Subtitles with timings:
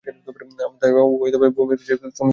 [0.03, 2.29] তার বাবা-মা উভয়েই ভূমিহীন কৃষি শ্রমিক ছিলেন।